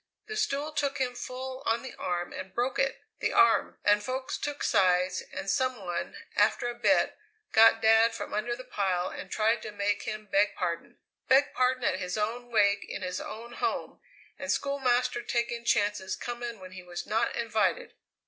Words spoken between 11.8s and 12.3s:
at his